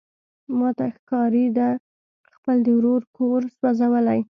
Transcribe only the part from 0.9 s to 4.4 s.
ښکاري ده خپله د ورور کور سوزولی.